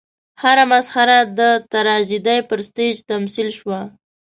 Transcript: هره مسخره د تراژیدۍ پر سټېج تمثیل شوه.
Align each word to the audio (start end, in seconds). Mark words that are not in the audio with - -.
هره 0.41 0.63
مسخره 0.71 1.17
د 1.39 1.41
تراژیدۍ 1.71 2.39
پر 2.49 2.59
سټېج 2.67 2.95
تمثیل 3.11 3.49
شوه. 3.57 3.79